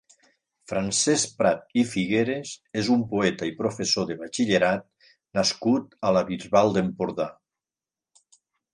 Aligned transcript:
Francesc 0.69 1.35
Prat 1.41 1.75
i 1.81 1.83
Figueres 1.89 2.55
és 2.81 2.89
un 2.97 3.05
poeta 3.13 3.51
i 3.51 3.55
professor 3.61 4.09
de 4.09 4.19
batxillerat 4.25 4.91
nascut 5.41 5.97
a 6.11 6.17
la 6.19 6.27
Bisbal 6.33 6.77
d'Empordà. 6.81 7.33